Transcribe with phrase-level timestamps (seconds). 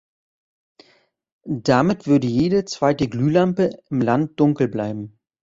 [1.45, 5.19] Damit würde jede zweite Glühlampe im Land dunkel bleiben.